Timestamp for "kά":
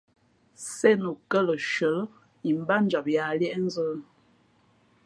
1.31-1.39